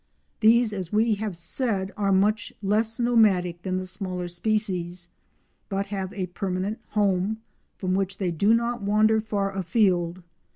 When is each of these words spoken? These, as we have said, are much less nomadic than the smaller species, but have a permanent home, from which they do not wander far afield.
These, 0.39 0.73
as 0.73 0.91
we 0.91 1.13
have 1.21 1.37
said, 1.37 1.91
are 1.95 2.11
much 2.11 2.51
less 2.63 2.99
nomadic 2.99 3.61
than 3.61 3.77
the 3.77 3.85
smaller 3.85 4.27
species, 4.27 5.09
but 5.69 5.85
have 5.93 6.11
a 6.13 6.25
permanent 6.25 6.79
home, 6.97 7.37
from 7.77 7.93
which 7.93 8.17
they 8.17 8.31
do 8.31 8.55
not 8.55 8.81
wander 8.81 9.21
far 9.21 9.51
afield. 9.55 10.23